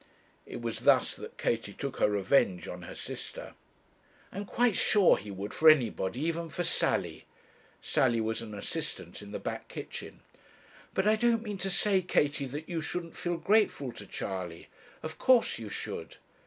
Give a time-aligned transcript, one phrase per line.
[0.47, 3.53] It was thus that Katie took her revenge on her sister.
[4.31, 7.25] 'I'm quite sure he would for anybody, even for Sally.'
[7.83, 10.21] Sally was an assistant in the back kitchen.
[10.95, 14.69] 'But I don't mean to say, Katie, that you shouldn't feel grateful to Charley;
[15.03, 16.17] of course you should.'